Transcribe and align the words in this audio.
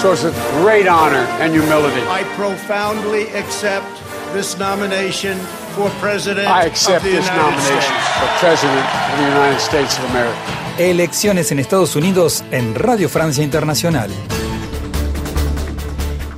source 0.00 0.24
of 0.24 0.34
great 0.62 0.86
honor 0.88 1.24
and 1.42 1.52
humility. 1.52 2.00
I 2.08 2.22
profoundly 2.34 3.24
accept 3.34 3.86
this 4.32 4.58
nomination 4.58 5.38
for 5.74 5.90
President 6.00 6.48
I 6.48 6.64
accept 6.64 7.04
of 7.04 7.10
the 7.10 7.16
this 7.16 7.26
United 7.26 7.42
nomination 7.42 7.94
States. 8.00 8.18
for 8.18 8.28
President 8.40 8.86
of 9.12 9.18
the 9.18 9.24
United 9.24 9.60
States 9.60 9.98
of 9.98 10.04
America. 10.10 10.38
Elecciones 10.78 11.52
en 11.52 11.58
Estados 11.58 11.96
Unidos 11.96 12.42
en 12.50 12.74
Radio 12.74 13.08
Francia 13.10 13.44
Internacional. 13.44 14.10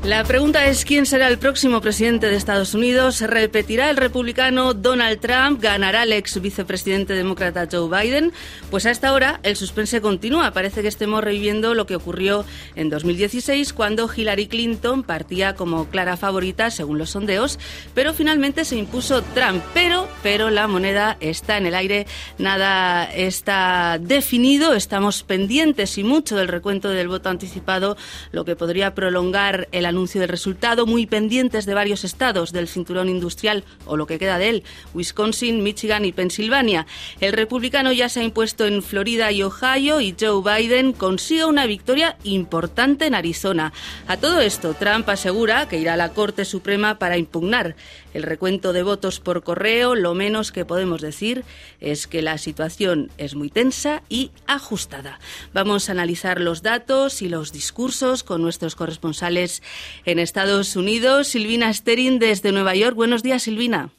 La 0.04 0.24
pregunta 0.24 0.66
es 0.66 0.84
quién 0.84 1.06
será 1.06 1.28
el 1.28 1.38
próximo 1.38 1.80
presidente 1.80 2.26
de 2.26 2.34
Estados 2.34 2.74
Unidos. 2.74 3.20
¿Repetirá 3.20 3.88
el 3.88 3.96
republicano 3.96 4.74
Donald 4.74 5.20
Trump? 5.20 5.62
¿Ganará 5.62 6.02
el 6.02 6.12
ex 6.12 6.42
vicepresidente 6.42 7.12
demócrata 7.12 7.68
Joe 7.70 7.88
Biden? 7.88 8.32
Pues 8.68 8.84
a 8.84 8.90
esta 8.90 9.12
hora 9.12 9.38
el 9.44 9.54
suspense 9.54 10.00
continúa. 10.00 10.50
Parece 10.50 10.82
que 10.82 10.88
estemos 10.88 11.22
reviviendo 11.22 11.74
lo 11.74 11.86
que 11.86 11.94
ocurrió 11.94 12.44
en 12.74 12.90
2016 12.90 13.72
cuando 13.72 14.10
Hillary 14.12 14.48
Clinton 14.48 15.04
partía 15.04 15.54
como 15.54 15.86
clara 15.88 16.16
favorita 16.16 16.72
según 16.72 16.98
los 16.98 17.10
sondeos, 17.10 17.60
pero 17.94 18.12
finalmente 18.12 18.64
se 18.64 18.74
impuso 18.74 19.22
Trump. 19.22 19.62
Pero, 19.72 20.08
pero 20.24 20.50
la 20.50 20.66
moneda 20.66 21.16
está 21.20 21.58
en 21.58 21.66
el 21.66 21.76
aire, 21.76 22.08
nada 22.38 23.04
está 23.04 24.00
definido. 24.00 24.74
Estamos 24.74 25.22
pendientes 25.22 25.96
y 25.96 26.02
mucho 26.02 26.34
del 26.34 26.48
recuento 26.48 26.88
del 26.88 27.06
voto 27.06 27.28
anticipado, 27.28 27.96
lo 28.32 28.44
que 28.44 28.56
podría 28.56 28.96
prolongar 28.96 29.68
el 29.70 29.91
anuncio 29.92 30.20
del 30.20 30.28
resultado, 30.28 30.86
muy 30.86 31.06
pendientes 31.06 31.66
de 31.66 31.74
varios 31.74 32.04
estados 32.04 32.52
del 32.52 32.68
cinturón 32.68 33.08
industrial 33.08 33.64
o 33.86 33.96
lo 33.96 34.06
que 34.06 34.18
queda 34.18 34.38
de 34.38 34.48
él, 34.48 34.64
Wisconsin, 34.94 35.62
Michigan 35.62 36.04
y 36.04 36.12
Pensilvania. 36.12 36.86
El 37.20 37.32
republicano 37.32 37.92
ya 37.92 38.08
se 38.08 38.20
ha 38.20 38.24
impuesto 38.24 38.66
en 38.66 38.82
Florida 38.82 39.30
y 39.30 39.42
Ohio 39.42 40.00
y 40.00 40.14
Joe 40.18 40.42
Biden 40.42 40.92
consigue 40.92 41.44
una 41.44 41.66
victoria 41.66 42.16
importante 42.24 43.06
en 43.06 43.14
Arizona. 43.14 43.72
A 44.08 44.16
todo 44.16 44.40
esto, 44.40 44.74
Trump 44.74 45.08
asegura 45.08 45.68
que 45.68 45.78
irá 45.78 45.94
a 45.94 45.96
la 45.96 46.12
Corte 46.12 46.44
Suprema 46.44 46.98
para 46.98 47.16
impugnar 47.16 47.76
el 48.14 48.22
recuento 48.22 48.72
de 48.72 48.82
votos 48.82 49.20
por 49.20 49.42
correo. 49.42 49.94
Lo 49.94 50.14
menos 50.14 50.52
que 50.52 50.64
podemos 50.64 51.00
decir 51.00 51.44
es 51.80 52.06
que 52.06 52.22
la 52.22 52.38
situación 52.38 53.10
es 53.18 53.34
muy 53.34 53.48
tensa 53.50 54.02
y 54.08 54.30
ajustada. 54.46 55.18
Vamos 55.52 55.88
a 55.88 55.92
analizar 55.92 56.40
los 56.40 56.62
datos 56.62 57.22
y 57.22 57.28
los 57.28 57.52
discursos 57.52 58.22
con 58.22 58.42
nuestros 58.42 58.76
corresponsales 58.76 59.62
en 60.04 60.18
Estados 60.18 60.76
Unidos. 60.76 61.28
Silvina 61.28 61.72
Sterin 61.72 62.18
desde 62.18 62.52
Nueva 62.52 62.74
York. 62.74 62.94
Buenos 62.94 63.22
días, 63.22 63.42
Silvina. 63.42 63.90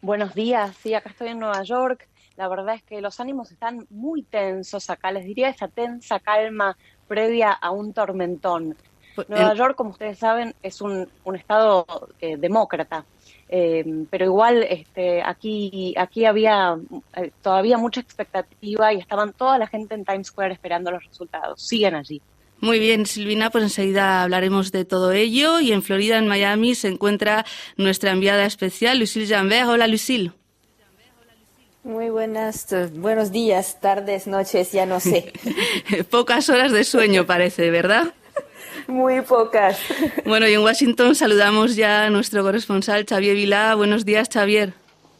Buenos 0.00 0.34
días, 0.34 0.76
sí, 0.82 0.92
acá 0.92 1.08
estoy 1.08 1.28
en 1.28 1.38
Nueva 1.38 1.62
York. 1.62 2.06
La 2.36 2.48
verdad 2.48 2.74
es 2.74 2.82
que 2.82 3.00
los 3.00 3.20
ánimos 3.20 3.50
están 3.52 3.86
muy 3.90 4.22
tensos 4.22 4.90
acá. 4.90 5.12
Les 5.12 5.24
diría 5.24 5.48
esa 5.48 5.68
tensa 5.68 6.20
calma 6.20 6.76
previa 7.06 7.52
a 7.52 7.70
un 7.70 7.92
tormentón. 7.92 8.76
Nueva 9.28 9.54
York, 9.54 9.76
como 9.76 9.90
ustedes 9.90 10.18
saben, 10.18 10.54
es 10.62 10.80
un, 10.80 11.08
un 11.24 11.36
estado 11.36 11.86
eh, 12.20 12.36
demócrata, 12.36 13.04
eh, 13.48 14.04
pero 14.10 14.24
igual 14.24 14.64
este, 14.64 15.22
aquí, 15.22 15.94
aquí 15.96 16.24
había 16.24 16.76
eh, 17.14 17.30
todavía 17.40 17.78
mucha 17.78 18.00
expectativa 18.00 18.92
y 18.92 18.98
estaban 18.98 19.32
toda 19.32 19.56
la 19.58 19.68
gente 19.68 19.94
en 19.94 20.04
Times 20.04 20.26
Square 20.26 20.52
esperando 20.52 20.90
los 20.90 21.04
resultados. 21.04 21.62
Siguen 21.62 21.94
allí. 21.94 22.20
Muy 22.60 22.78
bien, 22.78 23.04
Silvina, 23.04 23.50
pues 23.50 23.64
enseguida 23.64 24.22
hablaremos 24.22 24.72
de 24.72 24.84
todo 24.84 25.12
ello. 25.12 25.60
Y 25.60 25.72
en 25.72 25.82
Florida, 25.82 26.18
en 26.18 26.28
Miami, 26.28 26.74
se 26.74 26.88
encuentra 26.88 27.44
nuestra 27.76 28.10
enviada 28.10 28.46
especial, 28.46 28.98
Lucille 28.98 29.26
Jambert. 29.26 29.68
Hola, 29.68 29.86
Lucille. 29.86 30.32
Muy 31.82 32.08
buenas, 32.08 32.66
buenos 32.94 33.30
días, 33.30 33.78
tardes, 33.78 34.26
noches, 34.26 34.72
ya 34.72 34.86
no 34.86 35.00
sé. 35.00 35.34
Pocas 36.10 36.48
horas 36.48 36.72
de 36.72 36.82
sueño 36.82 37.26
parece, 37.26 37.70
¿verdad? 37.70 38.14
Muy 38.86 39.20
pocas. 39.20 39.78
Bueno, 40.24 40.48
y 40.48 40.54
en 40.54 40.60
Washington 40.60 41.14
saludamos 41.14 41.76
ya 41.76 42.04
a 42.04 42.10
nuestro 42.10 42.42
corresponsal 42.42 43.04
Xavier 43.06 43.34
Vilá. 43.34 43.74
Buenos 43.74 44.06
días, 44.06 44.28
Xavier. 44.32 44.72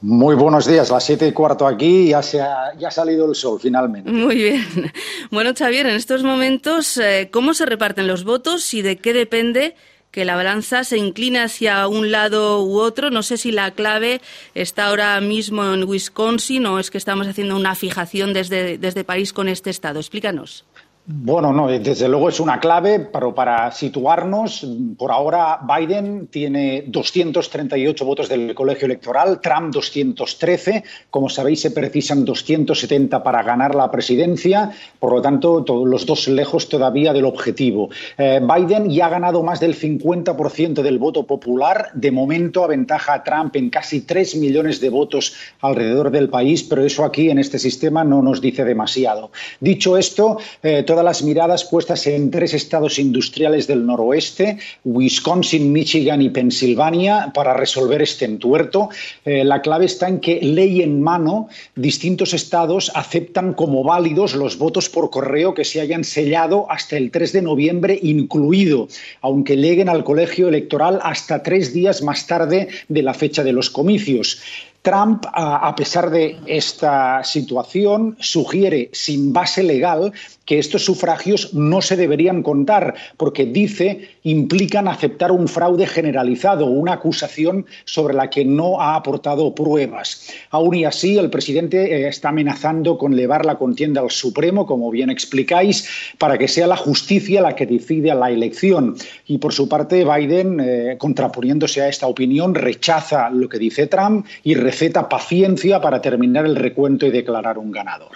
Muy 0.07 0.35
buenos 0.35 0.67
días, 0.67 0.91
las 0.91 1.03
siete 1.03 1.27
y 1.27 1.33
cuarto 1.33 1.67
aquí, 1.67 2.09
ya, 2.09 2.23
se 2.23 2.39
ha, 2.39 2.75
ya 2.77 2.89
ha 2.89 2.91
salido 2.91 3.27
el 3.27 3.35
sol 3.35 3.59
finalmente. 3.59 4.11
Muy 4.11 4.35
bien. 4.35 4.93
Bueno, 5.31 5.53
Xavier, 5.57 5.87
en 5.87 5.97
estos 5.97 6.23
momentos, 6.23 6.99
eh, 6.99 7.31
¿cómo 7.33 7.55
se 7.55 7.65
reparten 7.65 8.07
los 8.07 8.25
votos 8.25 8.75
y 8.75 8.83
de 8.83 8.99
qué 8.99 9.15
depende 9.15 9.75
que 10.11 10.27
la 10.27 10.37
balanza 10.37 10.85
se 10.85 10.99
incline 10.99 11.41
hacia 11.41 11.89
un 11.89 12.13
lado 12.13 12.63
u 12.63 12.79
otro? 12.81 13.09
No 13.09 13.23
sé 13.23 13.39
si 13.39 13.51
la 13.51 13.71
clave 13.71 14.21
está 14.55 14.89
ahora 14.89 15.19
mismo 15.23 15.65
en 15.73 15.85
Wisconsin 15.85 16.67
o 16.67 16.79
es 16.79 16.91
que 16.91 16.99
estamos 16.99 17.27
haciendo 17.27 17.57
una 17.57 17.75
fijación 17.75 18.35
desde, 18.35 18.77
desde 18.77 19.05
París 19.05 19.33
con 19.33 19.49
este 19.49 19.71
estado. 19.71 20.01
Explícanos. 20.01 20.67
Bueno, 21.07 21.53
no, 21.53 21.69
desde 21.69 22.09
luego 22.09 22.31
es 22.31 22.41
una 22.41 22.59
clave, 22.59 22.99
pero 22.99 23.35
para 23.35 23.71
situarnos, 23.73 24.67
por 24.97 25.13
ahora 25.13 25.61
Biden 25.63 26.29
tiene 26.29 26.85
238 26.87 28.05
votos 28.07 28.27
del 28.27 28.55
colegio 28.55 28.87
electoral, 28.87 29.39
Trump 29.43 29.71
213, 29.75 30.83
como 31.11 31.29
sabéis 31.29 31.61
se 31.61 31.73
precisan 31.73 32.25
270 32.25 33.23
para 33.23 33.43
ganar 33.43 33.75
la 33.75 33.91
presidencia, 33.91 34.71
por 34.99 35.13
lo 35.13 35.21
tanto 35.21 35.63
los 35.85 36.07
dos 36.07 36.27
lejos 36.27 36.71
todavía 36.71 37.13
del 37.13 37.27
objetivo. 37.27 37.91
Eh, 38.17 38.41
Biden 38.43 38.89
ya 38.89 39.05
ha 39.05 39.11
ganado 39.11 39.43
más 39.43 39.61
del 39.61 39.79
50% 39.79 40.81
del 40.81 40.99
voto 40.99 41.27
popular, 41.27 41.91
de 41.93 42.13
momento 42.13 42.65
aventaja 42.65 43.13
a 43.13 43.23
Trump 43.23 43.55
en 43.57 43.69
casi 43.69 44.01
3 44.01 44.37
millones 44.37 44.81
de 44.81 44.89
votos 44.89 45.35
alrededor 45.61 46.11
del 46.11 46.31
país, 46.31 46.63
pero 46.63 46.83
eso 46.83 47.05
aquí 47.05 47.29
en 47.29 47.37
este 47.37 47.59
sistema 47.59 48.05
no 48.05 48.23
nos 48.23 48.41
dice 48.41 48.65
demasiado. 48.65 49.33
Dicho 49.61 49.99
esto, 49.99 50.39
eh, 50.63 50.83
todas 50.95 51.05
las 51.05 51.25
miradas 51.25 51.65
puestas 51.65 52.07
en 52.07 52.31
tres 52.31 52.55
estados 52.55 53.01
industriales 53.01 53.67
del 53.67 53.85
noroeste, 53.85 54.59
Wisconsin, 54.85 55.73
Michigan 55.73 56.23
y 56.23 56.31
Pensilvania, 56.31 57.33
para 57.35 57.53
resolver 57.53 58.01
este 58.01 58.27
entuerto. 58.27 58.91
Eh, 59.25 59.43
la 59.43 59.61
clave 59.61 59.87
está 59.87 60.07
en 60.07 60.21
que, 60.21 60.41
ley 60.41 60.83
en 60.83 61.03
mano, 61.03 61.49
distintos 61.75 62.33
estados 62.33 62.93
aceptan 62.95 63.55
como 63.55 63.83
válidos 63.83 64.37
los 64.37 64.57
votos 64.57 64.89
por 64.89 65.11
correo 65.11 65.53
que 65.53 65.65
se 65.65 65.81
hayan 65.81 66.05
sellado 66.05 66.71
hasta 66.71 66.97
el 66.97 67.11
3 67.11 67.33
de 67.33 67.43
noviembre 67.43 67.99
incluido, 68.01 68.87
aunque 69.21 69.57
lleguen 69.57 69.89
al 69.89 70.05
colegio 70.05 70.47
electoral 70.47 71.01
hasta 71.03 71.43
tres 71.43 71.75
días 71.75 72.03
más 72.03 72.29
tarde 72.29 72.69
de 72.89 73.03
la 73.03 73.15
fecha 73.15 73.43
de 73.43 73.53
los 73.53 73.69
comicios. 73.69 74.41
Trump, 74.85 75.25
a 75.33 75.75
pesar 75.75 76.11
de 76.11 76.37
esta 76.45 77.25
situación, 77.25 78.19
sugiere 78.21 78.91
sin 78.93 79.33
base 79.33 79.63
legal 79.63 80.13
que 80.45 80.59
estos 80.59 80.85
sufragios 80.85 81.55
no 81.55 81.81
se 81.81 81.97
deberían 81.97 82.43
contar 82.43 82.95
porque 83.17 83.47
dice 83.47 84.11
implican 84.25 84.89
aceptar 84.89 85.33
un 85.33 85.49
fraude 85.49 85.87
generalizado, 85.87 86.67
una 86.67 86.95
acusación 86.95 87.67
sobre 87.85 88.15
la 88.15 88.31
que 88.31 88.45
no 88.45 88.81
ha 88.81 88.95
aportado 88.95 89.55
pruebas. 89.55 90.29
Aún 90.51 90.75
y 90.75 90.85
así, 90.85 91.19
el 91.19 91.31
presidente 91.31 92.09
está 92.09 92.31
amenazando 92.31 92.99
con 92.99 93.13
elevar 93.13 93.45
la 93.45 93.57
contienda 93.57 94.01
al 94.01 94.11
Supremo, 94.11 94.67
como 94.67 94.91
bien 94.91 95.11
explicáis, 95.11 95.89
para 96.19 96.39
que 96.39 96.49
sea 96.49 96.67
la 96.67 96.77
justicia 96.77 97.41
la 97.41 97.55
que 97.55 97.67
decida 97.67 98.15
la 98.15 98.31
elección. 98.31 98.97
Y 99.27 99.39
por 99.39 99.53
su 99.53 99.69
parte, 99.69 100.05
Biden, 100.05 100.61
eh, 100.61 100.97
contraponiéndose 100.99 101.83
a 101.83 101.89
esta 101.89 102.07
opinión, 102.07 102.55
rechaza 102.55 103.31
lo 103.31 103.49
que 103.49 103.59
dice 103.59 103.87
Trump 103.87 104.27
y 104.43 104.55
receta 104.75 105.09
paciencia 105.09 105.81
para 105.81 106.01
terminar 106.01 106.45
el 106.47 106.57
recuento 106.57 107.07
y 107.07 107.13
declarar 107.13 107.59
un 107.59 107.71
ganador. 107.71 108.11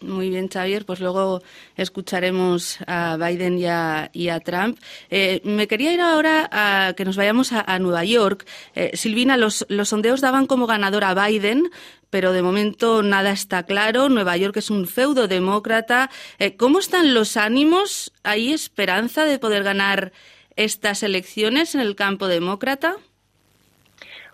Muy 0.00 0.28
bien, 0.28 0.48
Xavier. 0.48 0.84
Pues 0.84 0.98
luego 0.98 1.40
escucharemos 1.76 2.78
a 2.88 3.16
Biden 3.16 3.58
y 3.58 3.66
a, 3.66 4.10
y 4.12 4.28
a 4.28 4.40
Trump. 4.40 4.76
Eh, 5.08 5.40
me 5.44 5.68
quería 5.68 5.92
ir 5.92 6.00
ahora 6.00 6.48
a 6.50 6.94
que 6.94 7.04
nos 7.04 7.16
vayamos 7.16 7.52
a, 7.52 7.78
Nueva 7.78 8.04
York. 8.04 8.44
Eh, 8.74 8.90
Silvina, 8.94 9.36
los, 9.36 9.64
los 9.68 9.90
sondeos 9.90 10.20
daban 10.20 10.46
como 10.46 10.66
ganador 10.66 11.04
a 11.04 11.14
Biden, 11.14 11.70
pero 12.10 12.32
de 12.32 12.42
momento 12.42 13.04
nada 13.04 13.30
está 13.30 13.62
claro. 13.62 14.08
Nueva 14.08 14.36
York 14.36 14.56
es 14.56 14.68
un 14.68 14.88
feudo 14.88 15.28
demócrata. 15.28 16.10
Eh, 16.40 16.56
¿Cómo 16.56 16.80
están 16.80 17.14
los 17.14 17.36
ánimos? 17.36 18.12
¿Hay 18.24 18.52
esperanza 18.52 19.24
de 19.24 19.38
poder 19.38 19.62
ganar 19.62 20.10
estas 20.56 21.04
elecciones 21.04 21.76
en 21.76 21.82
el 21.82 21.94
campo 21.94 22.26
demócrata? 22.26 22.96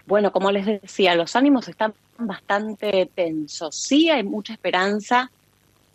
Bueno, 0.07 0.31
como 0.31 0.53
les 0.53 0.67
decía, 0.67 1.17
los 1.17 1.35
ánimos 1.35 1.67
están 1.69 1.93
bastante 2.17 3.11
tensos. 3.13 3.75
Sí 3.75 4.09
hay 4.09 4.23
mucha 4.23 4.53
esperanza. 4.53 5.31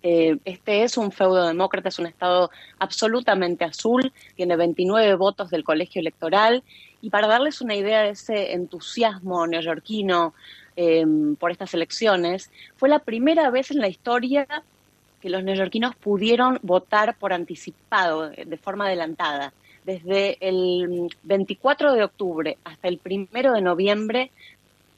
Eh, 0.03 0.37
este 0.43 0.83
es 0.83 0.97
un 0.97 1.11
feudo 1.11 1.47
demócrata, 1.47 1.89
es 1.89 1.99
un 1.99 2.07
estado 2.07 2.49
absolutamente 2.79 3.63
azul, 3.63 4.11
tiene 4.35 4.55
29 4.57 5.15
votos 5.15 5.49
del 5.49 5.63
colegio 5.63 6.01
electoral. 6.01 6.63
Y 7.01 7.09
para 7.09 7.27
darles 7.27 7.61
una 7.61 7.75
idea 7.75 8.01
de 8.01 8.09
ese 8.09 8.51
entusiasmo 8.51 9.47
neoyorquino 9.47 10.33
eh, 10.75 11.05
por 11.39 11.51
estas 11.51 11.73
elecciones, 11.73 12.51
fue 12.75 12.89
la 12.89 12.99
primera 12.99 13.49
vez 13.49 13.71
en 13.71 13.79
la 13.79 13.87
historia 13.87 14.45
que 15.21 15.29
los 15.29 15.43
neoyorquinos 15.43 15.95
pudieron 15.95 16.59
votar 16.63 17.15
por 17.15 17.31
anticipado, 17.31 18.29
de 18.29 18.57
forma 18.57 18.87
adelantada. 18.87 19.53
Desde 19.85 20.37
el 20.39 21.09
24 21.23 21.93
de 21.93 22.03
octubre 22.03 22.57
hasta 22.63 22.87
el 22.87 22.99
1 23.03 23.53
de 23.53 23.61
noviembre, 23.61 24.31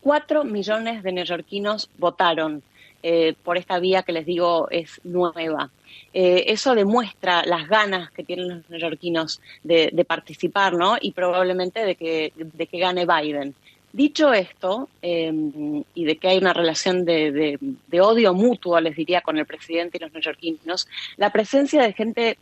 4 0.01 0.43
millones 0.43 1.03
de 1.03 1.11
neoyorquinos 1.11 1.89
votaron. 1.97 2.61
eh, 3.05 3.33
por 3.43 3.57
esta 3.57 3.79
vía 3.79 4.03
que 4.03 4.13
les 4.13 4.25
digo 4.25 4.69
es 4.71 5.01
nueva. 5.03 5.69
Eh, 6.13 6.45
eso 6.47 6.73
demuestra 6.73 7.43
las 7.45 7.67
ganas 7.67 8.09
que 8.11 8.23
tienen 8.23 8.47
los 8.47 8.69
neoyorquinos 8.69 9.41
de, 9.61 10.05
participar, 10.07 10.73
¿no? 10.73 10.95
Y 11.01 11.11
probablemente 11.11 11.85
de 11.85 11.95
que, 11.95 12.31
de 12.35 12.65
que 12.65 12.79
gane 12.79 13.05
Biden. 13.05 13.55
Dicho 13.91 14.33
esto, 14.33 14.89
em, 15.01 15.83
y 15.93 16.05
de 16.05 16.15
que 16.17 16.27
hay 16.29 16.37
una 16.39 16.53
relación 16.53 17.05
de, 17.05 17.59
odio 18.01 18.33
mutuo, 18.33 18.79
les 18.79 18.95
diría, 18.95 19.21
con 19.21 19.37
el 19.37 19.45
presidente 19.45 19.97
y 19.97 20.01
los 20.01 20.11
neoyorquinos, 20.11 20.87
la 21.17 21.31
presencia 21.31 21.81
de 21.83 21.93
gente 21.93 22.37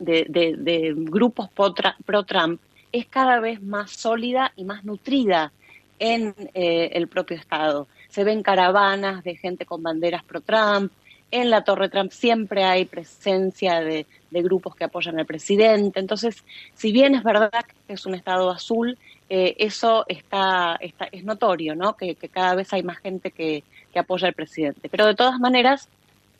de, 0.00 0.94
grupos 0.96 1.48
pro-Trump 1.50 2.60
es 2.90 3.06
cada 3.06 3.38
vez 3.38 3.62
más 3.62 3.92
sólida 3.92 4.52
y 4.56 4.64
más 4.64 4.84
nutrida 4.84 5.52
en 5.98 6.34
eh, 6.54 6.90
el 6.94 7.06
propio 7.06 7.36
Estado. 7.36 7.86
Se 8.08 8.24
ven 8.24 8.42
caravanas 8.42 9.22
de 9.22 9.36
gente 9.36 9.64
con 9.64 9.82
banderas 9.82 10.24
pro-Trump, 10.24 10.90
en 11.30 11.50
la 11.50 11.62
Torre 11.62 11.88
Trump 11.88 12.10
siempre 12.10 12.64
hay 12.64 12.84
presencia 12.84 13.80
de, 13.80 14.06
grupos 14.30 14.74
que 14.76 14.84
apoyan 14.84 15.18
al 15.18 15.26
presidente. 15.26 16.00
Entonces, 16.00 16.44
si 16.74 16.92
bien 16.92 17.14
es 17.14 17.22
verdad 17.22 17.50
que 17.86 17.92
es 17.92 18.06
un 18.06 18.14
Estado 18.14 18.50
azul, 18.50 18.98
eh, 19.28 19.54
eso 19.58 20.04
está, 20.08 20.76
está, 20.80 21.06
es 21.10 21.24
notorio, 21.24 21.74
¿no? 21.74 21.96
Que, 21.96 22.14
cada 22.14 22.54
vez 22.54 22.72
hay 22.72 22.82
más 22.82 22.98
gente 22.98 23.30
que, 23.30 23.62
apoya 23.94 24.28
al 24.28 24.34
presidente. 24.34 24.88
Pero 24.88 25.06
de 25.06 25.14
todas 25.14 25.38
maneras, 25.40 25.88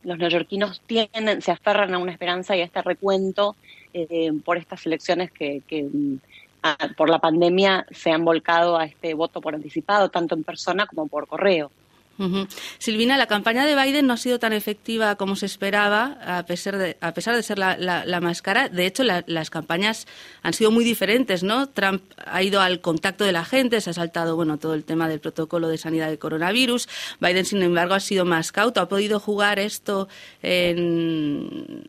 los 0.03 0.17
neoyorquinos 0.17 0.81
tienen, 0.85 1.41
se 1.41 1.51
aferran 1.51 1.93
a 1.93 1.97
una 1.97 2.11
esperanza 2.11 2.55
y 2.55 2.61
a 2.61 2.65
este 2.65 2.81
recuento 2.81 3.55
eh, 3.93 4.31
por 4.43 4.57
estas 4.57 4.85
elecciones 4.85 5.31
que, 5.31 5.61
mm, 5.69 6.15
por 6.95 7.09
la 7.09 7.19
pandemia 7.19 7.85
se 7.91 8.11
han 8.11 8.23
volcado 8.23 8.77
a 8.77 8.85
este 8.85 9.13
voto 9.13 9.41
por 9.41 9.55
anticipado, 9.55 10.09
tanto 10.09 10.35
en 10.35 10.43
persona 10.43 10.85
como 10.85 11.07
por 11.07 11.27
correo. 11.27 11.71
Silvina, 12.77 13.17
la 13.17 13.25
campaña 13.25 13.65
de 13.65 13.75
Biden 13.75 14.05
no 14.05 14.13
ha 14.13 14.17
sido 14.17 14.37
tan 14.37 14.53
efectiva 14.53 15.15
como 15.15 15.35
se 15.35 15.45
esperaba, 15.45 16.17
a 16.23 16.45
pesar 16.45 16.77
de, 16.77 16.97
a 17.01 17.13
pesar 17.13 17.35
de 17.35 17.43
ser 17.43 17.57
la, 17.57 17.77
la, 17.77 18.21
más 18.21 18.41
cara. 18.41 18.69
De 18.69 18.85
hecho, 18.85 19.03
las 19.03 19.49
campañas 19.49 20.07
han 20.43 20.53
sido 20.53 20.71
muy 20.71 20.83
diferentes, 20.83 21.41
¿no? 21.43 21.67
Trump 21.69 22.03
ha 22.17 22.43
ido 22.43 22.61
al 22.61 22.81
contacto 22.81 23.23
de 23.23 23.31
la 23.31 23.43
gente, 23.43 23.81
se 23.81 23.89
ha 23.89 23.93
saltado, 23.93 24.35
bueno, 24.35 24.57
todo 24.57 24.73
el 24.73 24.83
tema 24.83 25.09
del 25.09 25.19
protocolo 25.19 25.67
de 25.67 25.77
sanidad 25.77 26.09
del 26.09 26.19
coronavirus. 26.19 26.87
Biden, 27.19 27.45
sin 27.45 27.63
embargo, 27.63 27.93
ha 27.93 27.99
sido 27.99 28.25
más 28.25 28.51
cauto. 28.51 28.81
¿Ha 28.81 28.89
podido 28.89 29.19
jugar 29.19 29.57
esto 29.59 30.07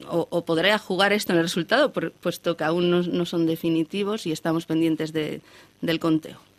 o, 0.09 0.45
podría 0.45 0.79
jugar 0.79 1.13
esto 1.13 1.33
en 1.33 1.39
el 1.39 1.45
resultado, 1.45 1.93
puesto 1.93 2.57
que 2.57 2.65
aún 2.65 2.91
no, 2.91 3.27
son 3.27 3.47
definitivos 3.47 4.27
y 4.27 4.33
estamos 4.33 4.67
pendientes 4.67 5.13
del 5.13 6.01
conteo? 6.01 6.52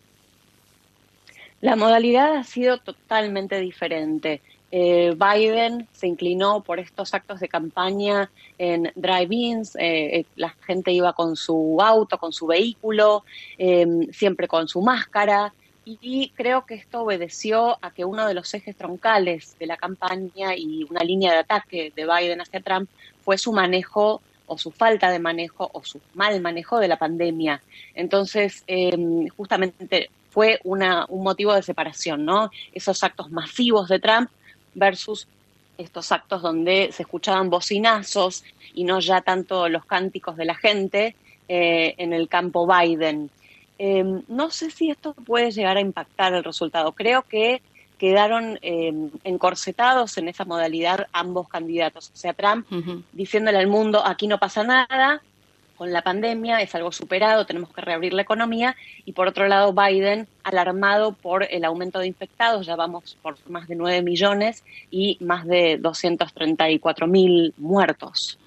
La 1.64 1.78
modalidad 1.78 2.36
ha 2.36 2.44
sido 2.44 2.78
totalmente 2.80 3.58
diferente. 3.62 4.42
Eh, 4.70 5.16
Biden 5.16 5.88
se 5.94 6.08
inclinó 6.08 6.62
por 6.62 6.78
estos 6.78 7.14
actos 7.14 7.40
de 7.40 7.48
campaña 7.48 8.30
en 8.58 8.92
drive-ins, 8.96 9.78
eh, 9.78 10.20
eh, 10.20 10.26
la 10.36 10.50
gente 10.50 10.92
iba 10.92 11.14
con 11.14 11.38
su 11.38 11.78
auto, 11.80 12.18
con 12.18 12.34
su 12.34 12.48
vehículo, 12.48 13.24
siempre 14.12 14.50
con 14.50 14.68
su 14.68 14.82
máscara, 14.82 15.54
y 15.86 16.34
creo 16.36 16.66
que 16.66 16.74
esto 16.74 17.04
obedeció 17.04 17.78
a 17.82 17.92
que 17.92 18.04
uno 18.04 18.28
de 18.28 18.34
los 18.34 18.54
ejes 18.54 18.76
troncales 18.76 19.56
de 19.58 19.66
la 19.66 19.78
campaña 19.78 20.58
y 20.58 20.84
una 20.90 21.06
línea 21.06 21.32
de 21.32 21.40
ataque 21.40 21.94
de 21.96 22.06
Biden 22.06 22.42
hacia 22.42 22.60
Trump 22.60 22.90
fue 23.24 23.38
su 23.38 23.54
manejo 23.54 24.22
o 24.48 24.58
su 24.58 24.70
falta 24.70 25.12
de 25.12 25.20
manejo 25.20 25.70
o 25.72 25.82
su 25.86 26.02
mal 26.14 26.42
manejo 26.42 26.80
de 26.80 26.90
la 26.90 26.98
pandemia. 26.98 27.62
Entonces, 27.96 28.66
justamente 29.38 30.10
fue 30.34 30.60
una, 30.64 31.06
un 31.10 31.24
motivo 31.24 31.54
de 31.54 31.62
separación, 31.62 32.26
¿no? 32.26 32.50
Esos 32.74 33.04
actos 33.04 33.30
masivos 33.30 33.88
de 33.88 34.00
Trump 34.00 34.32
versus 34.74 35.28
estos 35.78 36.12
actos 36.12 36.42
donde 36.42 36.90
se 36.92 37.04
escuchaban 37.04 37.52
bocinazos 37.52 38.44
y 38.74 38.84
no 38.84 39.00
ya 39.00 39.22
tanto 39.22 39.70
los 39.70 39.86
cánticos 39.86 40.36
de 40.36 40.46
la 40.46 40.56
gente 40.56 41.16
eh, 41.48 41.94
en 41.98 42.14
el 42.14 42.28
campo 42.30 42.68
Biden. 42.68 43.30
Em, 43.78 44.24
no 44.28 44.50
sé 44.50 44.72
si 44.72 44.90
esto 44.90 45.14
puede 45.14 45.52
llegar 45.52 45.78
a 45.78 45.82
impactar 45.82 46.34
el 46.34 46.44
resultado. 46.44 46.94
Creo 46.94 47.22
que 47.22 47.62
quedaron 48.00 48.58
em, 48.64 49.12
encorsetados 49.24 50.18
en 50.18 50.30
esa 50.30 50.46
modalidad 50.46 51.08
ambos 51.14 51.48
candidatos. 51.48 52.10
O 52.12 52.18
sea, 52.18 52.34
Trump 52.34 52.66
diciéndole 53.12 53.60
al 53.60 53.68
mundo, 53.68 54.04
aquí 54.04 54.26
no 54.26 54.40
pasa 54.40 54.64
nada, 54.64 55.22
con 55.84 55.92
la 55.92 56.02
pandemia, 56.02 56.62
es 56.62 56.74
algo 56.76 56.94
superado, 56.94 57.46
tenemos 57.46 57.70
que 57.74 57.82
reabrir 57.82 58.14
la 58.14 58.22
economía, 58.22 58.74
y 59.04 59.12
por 59.12 59.28
otro 59.28 59.50
lado 59.50 59.74
Biden 59.74 60.30
alarmado 60.42 61.12
por 61.12 61.44
el 61.44 61.66
aumento 61.66 62.00
de 62.00 62.08
infectados, 62.08 62.66
ya 62.66 62.78
vamos 62.78 63.18
por 63.22 63.36
más 63.50 63.68
de 63.68 63.76
9 63.76 64.02
millones 64.02 64.64
y 64.90 65.18
más 65.20 65.46
de 65.46 65.78
234 65.78 67.06
mil 67.06 67.54
muertos. 67.58 68.40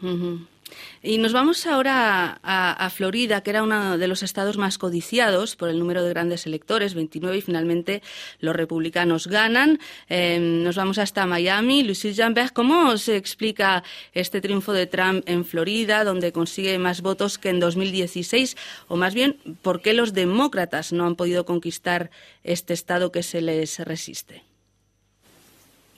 Y 1.02 1.18
nos 1.18 1.32
vamos 1.32 1.66
ahora 1.66 2.40
a, 2.42 2.90
Florida, 2.90 3.42
que 3.42 3.50
era 3.50 3.62
uno 3.62 3.98
de 3.98 4.08
los 4.08 4.22
estados 4.22 4.56
más 4.56 4.78
codiciados 4.78 5.54
por 5.54 5.68
el 5.68 5.78
número 5.78 6.02
de 6.02 6.10
grandes 6.10 6.46
electores, 6.46 6.94
29, 6.94 7.38
y 7.38 7.42
finalmente 7.42 8.02
los 8.40 8.56
republicanos 8.56 9.26
ganan. 9.26 9.78
Em, 10.08 10.64
nos 10.64 10.76
vamos 10.76 10.98
hasta 10.98 11.26
Miami. 11.26 11.82
Lucille 11.82 12.14
Jambert, 12.14 12.52
¿cómo 12.52 12.96
se 12.98 13.16
explica 13.16 13.84
este 14.14 14.40
triunfo 14.40 14.72
de 14.72 14.86
Trump 14.86 15.22
en 15.28 15.44
Florida, 15.44 16.04
donde 16.04 16.32
consigue 16.32 16.78
más 16.78 17.02
votos 17.02 17.38
que 17.38 17.50
en 17.50 17.60
2016? 17.60 18.56
O 18.88 18.96
más 18.96 19.14
bien, 19.14 19.36
¿por 19.62 19.82
qué 19.82 19.92
los 19.92 20.12
demócratas 20.12 20.92
no 20.92 21.06
han 21.06 21.14
podido 21.14 21.44
conquistar 21.44 22.10
este 22.42 22.74
estado 22.74 23.12
que 23.12 23.22
se 23.22 23.40
les 23.40 23.78
resiste? 23.78 24.45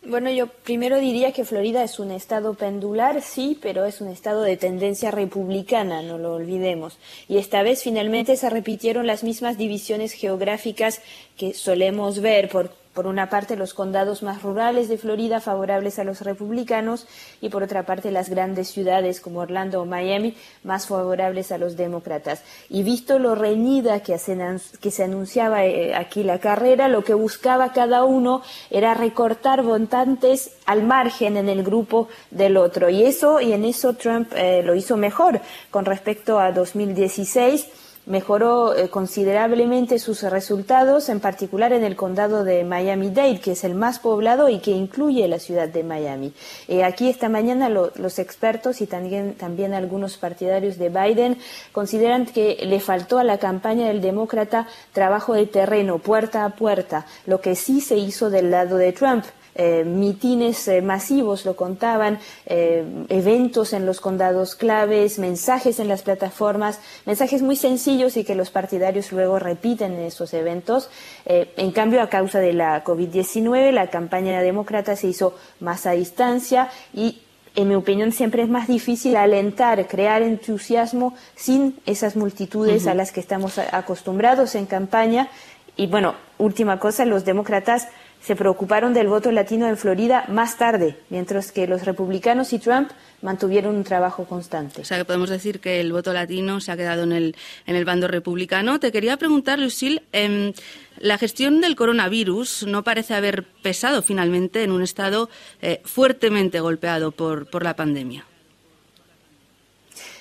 Bueno, 0.05 0.31
yo 0.31 0.47
primero 0.47 0.99
diría 0.99 1.33
que 1.33 1.45
Florida 1.45 1.83
es 1.83 1.99
un 1.99 2.13
estado 2.13 2.55
pendular, 2.55 3.21
sí, 3.21 3.59
pero 3.61 3.85
es 3.85 4.01
un 4.01 4.09
estado 4.09 4.43
de 4.43 4.57
tendencia 4.57 5.11
republicana, 5.11 6.03
no 6.03 6.19
lo 6.19 6.35
olvidemos. 6.35 6.99
Y 7.29 7.39
esta 7.39 7.63
vez 7.63 7.83
finalmente 7.83 8.37
se 8.37 8.49
repitieron 8.49 9.07
las 9.09 9.25
mismas 9.25 9.59
divisiones 9.59 10.13
geográficas 10.13 11.01
que 11.37 11.53
solemos 11.53 12.21
ver 12.21 12.49
por 12.49 12.71
por 12.99 13.07
una 13.07 13.31
parte 13.31 13.55
los 13.55 13.75
condados 13.75 14.25
más 14.25 14.43
rurales 14.43 14.89
de 14.89 14.99
Florida 14.99 15.41
favorables 15.41 16.01
a 16.01 16.03
los 16.03 16.23
republicanos 16.23 17.07
y 17.41 17.49
por 17.49 17.63
otra 17.63 17.85
parte 17.85 18.11
las 18.11 18.29
grandes 18.29 18.71
ciudades 18.71 19.21
como 19.21 19.39
Orlando 19.39 19.81
o 19.81 19.87
Miami 19.87 20.35
más 20.65 20.89
favorables 20.89 21.53
a 21.53 21.59
los 21.59 21.77
demócratas. 21.77 22.43
Y 22.69 22.83
visto 22.83 23.21
lo 23.21 23.37
reñida 23.37 24.01
que 24.01 24.19
se, 24.19 25.05
anunciaba 25.05 25.65
eh, 25.65 25.95
aquí 25.95 26.25
la 26.25 26.41
carrera, 26.41 26.89
lo 26.89 27.05
que 27.05 27.15
buscaba 27.15 27.73
cada 27.73 28.03
uno 28.03 28.43
era 28.69 28.95
recortar 28.95 29.63
votantes 29.63 30.51
al 30.67 30.83
margen 30.83 31.37
en 31.37 31.49
el 31.49 31.63
grupo 31.63 32.09
del 32.33 32.57
otro. 32.57 32.91
Y 32.91 33.05
eso, 33.05 33.41
y 33.41 33.53
en 33.53 33.65
eso 33.65 33.93
Trump 33.93 34.33
eh, 34.35 34.65
lo 34.65 34.75
hizo 34.75 34.97
mejor 34.97 35.41
con 35.71 35.85
respecto 35.85 36.41
a 36.41 36.51
2016 36.51 37.65
mejoró 38.09 38.75
eh, 38.75 38.89
considerablemente 38.89 39.99
sus 39.99 40.23
resultados, 40.23 41.09
en 41.09 41.21
particular 41.21 41.73
en 41.73 41.85
el 41.85 41.95
condado 41.95 42.43
de 42.43 42.65
Miami-Dade, 42.65 43.41
que 43.41 43.53
es 43.53 43.65
el 43.65 43.75
más 43.75 43.99
poblado 43.99 44.49
y 44.49 44.59
que 44.59 44.71
incluye 44.73 45.29
la 45.29 45.39
ciudad 45.39 45.69
de 45.69 45.85
Miami. 45.85 46.33
Eh, 46.67 46.85
aquí 46.85 47.09
esta 47.09 47.29
mañana 47.29 47.69
los 47.69 48.19
expertos 48.19 48.81
y 48.81 48.87
también, 48.87 49.35
también 49.35 49.75
algunos 49.75 50.17
partidarios 50.17 50.79
de 50.79 50.89
Biden 50.89 51.39
consideran 51.73 52.27
que 52.27 52.59
le 52.63 52.81
faltó 52.81 53.19
a 53.19 53.25
la 53.25 53.39
campaña 53.39 53.89
del 53.89 54.01
demócrata 54.01 54.67
trabajo 54.93 55.35
de 55.35 55.47
terreno, 55.47 55.99
puerta 55.99 56.45
a 56.45 56.51
puerta, 56.51 57.07
lo 57.27 57.41
que 57.41 57.55
sí 57.55 57.81
se 57.81 57.97
hizo 57.97 58.31
del 58.31 58.51
lado 58.51 58.77
de 58.77 58.93
Trump. 58.93 59.25
Eh, 59.61 59.83
mitines 59.85 60.69
eh, 60.69 60.83
masivos 60.83 61.45
lo 61.45 61.57
contaban, 61.57 62.21
eh, 62.47 62.85
eventos 63.09 63.73
en 63.73 63.87
los 63.87 64.01
condados 64.01 64.55
claves, 64.55 65.19
mensajes 65.19 65.81
en 65.81 65.89
las 65.89 66.03
plataformas, 66.03 66.79
mensajes 67.07 67.43
muy 67.43 67.57
sencillos 67.57 68.17
y 68.17 68.23
que 68.23 68.37
los 68.37 68.51
partidarios 68.51 69.11
luego 69.11 69.41
repiten 69.41 69.95
en 69.95 70.03
esos 70.03 70.33
eventos. 70.33 70.91
en 71.27 71.73
cambio, 71.73 72.01
a 72.03 72.09
causa 72.09 72.39
de 72.39 72.53
la 72.53 72.85
COVID-19, 72.85 73.73
la 73.73 73.91
campaña 73.91 74.41
demócrata 74.43 74.95
se 74.95 75.09
hizo 75.09 75.35
más 75.59 75.87
a 75.87 75.91
distancia 75.91 76.71
y 76.95 77.23
en 77.57 77.67
mi 77.67 77.75
opinión, 77.75 78.13
siempre 78.13 78.45
es 78.45 78.49
más 78.49 78.69
difícil 78.69 79.17
alentar, 79.17 79.89
crear 79.89 80.23
entusiasmo 80.23 81.17
sin 81.35 81.81
esas 81.87 82.15
multitudes 82.15 82.87
a 82.87 82.95
las 82.95 83.11
que 83.11 83.19
estamos 83.19 83.59
acostumbrados 83.59 84.55
en 84.55 84.67
campaña. 84.67 85.29
Y 85.77 85.89
bueno, 85.89 86.15
última 86.39 86.79
cosa, 86.79 87.05
los 87.05 87.25
demócratas 87.25 87.89
se 88.21 88.37
preocuparon 88.37 88.95
del 88.95 89.09
voto 89.09 89.33
latino 89.33 89.69
en 89.69 89.77
Florida 89.77 90.25
más 90.29 90.59
tarde, 90.59 90.97
mientras 91.11 91.53
que 91.53 91.67
los 91.67 91.85
republicanos 91.85 92.53
y 92.53 92.59
Trump 92.59 92.91
mantuvieron 93.23 93.75
un 93.75 93.85
trabajo 93.85 94.25
constante. 94.25 94.83
O 94.83 94.85
sea 94.85 94.99
que 94.99 95.05
podemos 95.05 95.31
decir 95.31 95.61
que 95.61 95.81
el 95.81 95.93
voto 95.93 96.13
latino 96.13 96.61
se 96.61 96.73
ha 96.73 96.77
quedado 96.77 97.05
en 97.05 97.13
el, 97.13 97.37
en 97.67 97.77
el 97.77 97.85
bando 97.85 98.09
republicano. 98.09 98.79
Te 98.81 98.93
quería 98.93 99.17
preguntar, 99.17 99.59
Lucille, 99.59 100.03
eh, 100.13 100.53
la 100.99 101.19
gestión 101.19 101.61
del 101.61 101.77
coronavirus 101.77 102.67
no 102.67 102.85
parece 102.85 103.15
haber 103.15 103.45
pesado 103.45 104.03
finalmente 104.03 104.63
en 104.63 104.73
un 104.73 104.83
estado 104.83 105.31
eh, 105.63 105.81
fuertemente 105.85 106.61
golpeado 106.61 107.13
por, 107.13 107.47
por 107.47 107.63
la 107.63 107.77
pandemia. 107.77 108.25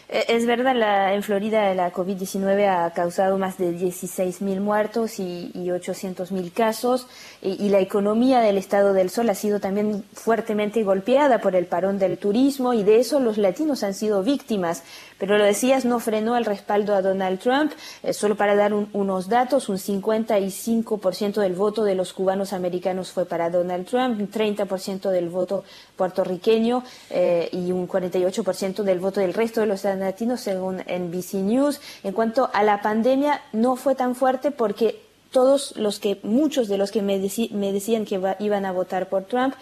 Eh, 0.10 0.26
es 0.30 0.46
verdad, 0.46 1.14
en 1.14 1.22
Florida 1.22 1.74
la 1.74 1.92
COVID-19 1.92 2.68
ha 2.68 2.94
causado 2.94 3.38
más 3.38 3.58
de 3.58 3.72
16.000 3.72 4.62
muertos 4.62 5.20
y, 5.20 5.52
y 5.54 5.68
800.000 5.68 6.54
casos 6.54 7.08
y, 7.42 7.70
la 7.70 7.80
economía 7.80 8.40
del 8.40 8.58
Estado 8.58 8.94
del 8.94 9.10
Sol 9.10 9.30
ha 9.30 9.36
sido 9.36 9.60
también 9.60 10.06
fuertemente 10.14 10.84
golpeada 10.84 11.40
por 11.40 11.56
el 11.56 11.66
parón 11.66 12.00
del 12.00 12.18
turismo 12.18 12.74
y 12.74 12.84
de 12.84 13.00
eso 13.00 13.20
los 13.20 13.38
latinos 13.38 13.84
han 13.84 13.94
sido 13.94 14.24
víctimas. 14.24 14.84
Pero 15.17 15.38
lo 15.38 15.43
decías, 15.43 15.86
no 15.86 16.00
frenó 16.00 16.38
el 16.38 16.45
respaldo 16.45 16.93
a 16.93 17.01
Donald 17.01 17.39
Trump. 17.39 17.71
Eh, 18.03 18.13
solo 18.13 18.36
para 18.36 18.55
dar 18.55 18.74
unos 18.74 19.29
datos, 19.29 19.69
un 19.69 19.77
55% 19.77 21.41
del 21.41 21.53
voto 21.53 21.83
de 21.83 21.95
los 21.95 22.13
cubanos 22.13 22.53
americanos 22.53 23.12
fue 23.12 23.25
para 23.25 23.50
Donald 23.50 23.88
Trump, 23.88 24.19
un 24.19 24.29
30% 24.29 25.09
del 25.09 25.29
voto 25.29 25.63
puertorriqueño 25.95 26.83
eh, 27.09 27.50
y 27.51 27.71
un 27.71 27.88
48% 27.88 28.83
del 28.83 29.00
voto 29.00 29.19
del 29.19 29.33
resto 29.33 29.62
de 29.62 29.67
los 29.67 29.83
latinos, 29.83 30.41
según 30.41 30.77
NBC 30.77 31.36
News. 31.36 31.81
En 32.03 32.13
cuanto 32.13 32.50
a 32.53 32.63
la 32.63 32.81
pandemia, 32.81 33.41
no 33.53 33.75
fue 33.75 33.95
tan 33.95 34.15
fuerte 34.15 34.51
porque 34.51 35.07
todos 35.31 35.75
los 35.77 36.00
que, 36.00 36.19
muchos 36.24 36.67
de 36.67 36.77
los 36.77 36.91
que 36.91 37.01
me, 37.01 37.19
decían 37.19 38.05
que 38.05 38.19
iban 38.39 38.65
a 38.65 38.71
votar 38.71 39.09
por 39.09 39.25
Trump, 39.25 39.55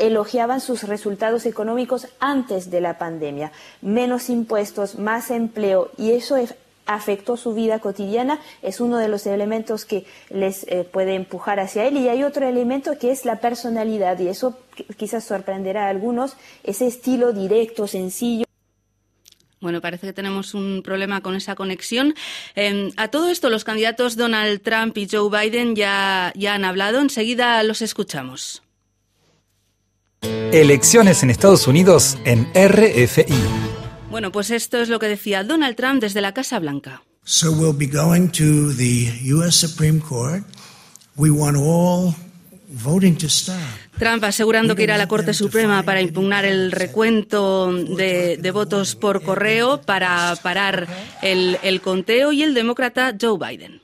elogiaban 0.00 0.60
sus 0.60 0.82
resultados 0.84 1.46
económicos 1.46 2.08
antes 2.18 2.70
de 2.70 2.80
la 2.80 2.98
pandemia. 2.98 3.52
Menos 3.82 4.30
impuestos, 4.30 4.98
más 4.98 5.30
empleo 5.30 5.90
y 5.96 6.12
eso 6.12 6.36
afectó 6.86 7.36
su 7.36 7.54
vida 7.54 7.78
cotidiana, 7.78 8.40
es 8.62 8.80
uno 8.80 8.98
de 8.98 9.08
los 9.08 9.26
elementos 9.26 9.84
que 9.84 10.04
les 10.28 10.64
eh, 10.64 10.84
puede 10.90 11.14
empujar 11.14 11.60
hacia 11.60 11.86
él. 11.86 11.96
Y 11.96 12.08
hay 12.08 12.24
otro 12.24 12.48
elemento 12.48 12.98
que 12.98 13.12
es 13.12 13.24
la 13.24 13.36
personalidad, 13.40 14.18
y 14.18 14.28
eso 14.28 14.58
quizás 14.96 15.24
sorprenderá 15.24 15.86
a 15.86 15.90
algunos, 15.90 16.36
ese 16.64 16.86
estilo 16.86 17.32
directo, 17.32 17.86
sencillo. 17.86 18.44
Bueno, 19.60 19.80
parece 19.80 20.06
que 20.06 20.12
tenemos 20.14 20.54
un 20.54 20.82
problema 20.82 21.20
con 21.20 21.36
esa 21.36 21.54
conexión. 21.54 22.14
Em, 22.54 22.90
a 22.96 23.08
todo 23.08 23.28
esto, 23.28 23.50
los 23.50 23.62
candidatos 23.62 24.16
Donald 24.16 24.62
Trump 24.62 24.96
y 24.96 25.06
Joe 25.08 25.28
Biden 25.30 25.76
ya, 25.76 26.32
ya 26.34 26.54
han 26.54 26.64
hablado. 26.64 26.98
Enseguida 26.98 27.62
los 27.62 27.82
escuchamos. 27.82 28.62
Elecciones 30.52 31.22
en 31.22 31.30
Estados 31.30 31.68
Unidos 31.68 32.18
en 32.24 32.48
RFI. 32.54 33.38
Bueno, 34.10 34.32
pues 34.32 34.50
esto 34.50 34.78
es 34.78 34.88
lo 34.88 34.98
que 34.98 35.06
decía 35.06 35.44
Donald 35.44 35.76
Trump 35.76 36.00
desde 36.00 36.20
la 36.20 36.34
Casa 36.34 36.58
Blanca. 36.58 37.02
So 37.22 37.52
we'll 37.52 37.76
be 37.76 37.86
going 37.86 38.28
to 38.30 38.74
the 38.76 39.12
US 39.32 39.54
Supreme 39.54 40.00
Court. 40.00 40.42
We 41.16 41.30
want 41.30 41.56
all 41.56 42.16
voting 42.66 43.16
to 43.18 43.26
stop. 43.26 43.54
Trump 43.96 44.24
asegurando 44.24 44.74
que 44.74 44.82
irá 44.82 44.96
a 44.96 44.98
la 44.98 45.06
Corte 45.06 45.34
Suprema 45.34 45.84
para 45.84 46.00
impugnar 46.00 46.44
el 46.44 46.72
recuento 46.72 47.72
de, 47.72 48.36
de 48.36 48.50
votos 48.50 48.96
por 48.96 49.22
correo 49.22 49.80
para 49.82 50.34
parar 50.42 50.88
el, 51.22 51.58
el 51.62 51.80
conteo 51.80 52.32
y 52.32 52.42
el 52.42 52.54
demócrata 52.54 53.14
Joe 53.20 53.38
Biden. 53.38 53.80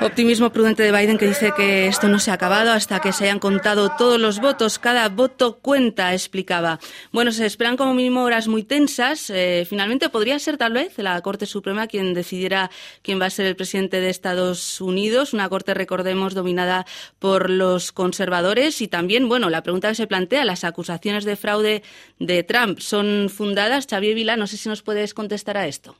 Optimismo 0.00 0.50
prudente 0.50 0.84
de 0.84 0.92
Biden 0.92 1.18
que 1.18 1.26
dice 1.26 1.52
que 1.56 1.88
esto 1.88 2.06
no 2.08 2.20
se 2.20 2.30
ha 2.30 2.34
acabado 2.34 2.70
hasta 2.70 3.00
que 3.00 3.12
se 3.12 3.24
hayan 3.24 3.40
contado 3.40 3.90
todos 3.98 4.20
los 4.20 4.40
votos. 4.40 4.78
Cada 4.78 5.08
voto 5.08 5.58
cuenta, 5.58 6.12
explicaba. 6.12 6.78
Bueno, 7.10 7.32
se 7.32 7.46
esperan 7.46 7.76
como 7.76 7.94
mínimo 7.94 8.22
horas 8.22 8.46
muy 8.46 8.62
tensas. 8.62 9.28
Eh, 9.30 9.66
finalmente 9.68 10.08
podría 10.08 10.38
ser 10.38 10.56
tal 10.56 10.74
vez 10.74 10.96
la 10.98 11.20
Corte 11.20 11.46
Suprema 11.46 11.88
quien 11.88 12.14
decidiera 12.14 12.70
quién 13.02 13.20
va 13.20 13.26
a 13.26 13.30
ser 13.30 13.46
el 13.46 13.56
presidente 13.56 14.00
de 14.00 14.10
Estados 14.10 14.80
Unidos. 14.80 15.32
Una 15.32 15.48
Corte, 15.48 15.74
recordemos, 15.74 16.34
dominada 16.34 16.86
por 17.18 17.50
los 17.50 17.90
conservadores. 17.90 18.80
Y 18.82 18.88
también, 18.88 19.28
bueno, 19.28 19.50
la 19.50 19.64
pregunta 19.64 19.88
que 19.88 19.96
se 19.96 20.06
plantea, 20.06 20.44
las 20.44 20.62
acusaciones 20.62 21.24
de 21.24 21.34
fraude 21.34 21.82
de 22.20 22.44
Trump, 22.44 22.78
¿son 22.78 23.30
fundadas? 23.30 23.86
Xavier 23.90 24.14
Vila, 24.14 24.36
no 24.36 24.46
sé 24.46 24.56
si 24.56 24.68
nos 24.68 24.82
puedes 24.82 25.12
contestar 25.12 25.56
a 25.56 25.66
esto. 25.66 25.96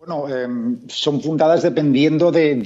Bueno, 0.00 0.34
em, 0.34 0.78
son 0.88 1.20
fundadas 1.20 1.60
dependiendo 1.60 2.32
de, 2.32 2.56